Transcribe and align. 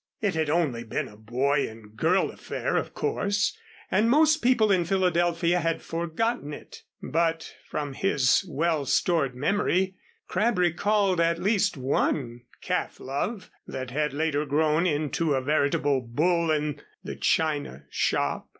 It 0.19 0.33
had 0.33 0.49
only 0.49 0.83
been 0.83 1.07
a 1.07 1.15
boy 1.15 1.69
and 1.69 1.95
girl 1.95 2.31
affair, 2.31 2.75
of 2.75 2.95
course, 2.95 3.55
and 3.91 4.09
most 4.09 4.37
people 4.37 4.71
in 4.71 4.83
Philadelphia 4.83 5.59
had 5.59 5.83
forgotten 5.83 6.53
it, 6.53 6.81
but 7.03 7.53
from 7.69 7.93
his 7.93 8.43
well 8.49 8.85
stored 8.87 9.35
memory 9.35 9.93
Crabb 10.27 10.57
recalled 10.57 11.19
at 11.19 11.37
least 11.37 11.77
one 11.77 12.41
calf 12.61 12.99
love 12.99 13.51
that 13.67 13.91
had 13.91 14.11
later 14.11 14.43
grown 14.43 14.87
into 14.87 15.35
a 15.35 15.41
veritable 15.43 16.01
bull 16.01 16.49
in 16.49 16.81
the 17.03 17.15
china 17.15 17.83
shop. 17.91 18.49